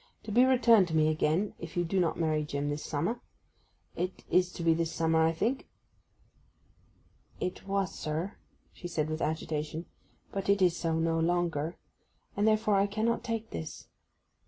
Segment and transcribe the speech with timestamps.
[0.23, 4.51] 'To be returned to me again if you do not marry Jim this summer—it is
[4.51, 5.67] to be this summer, I think?'
[7.39, 8.33] 'It was, sir,'
[8.73, 9.85] she said with agitation.
[10.31, 11.77] 'But it is so no longer.
[12.35, 13.89] And, therefore, I cannot take this.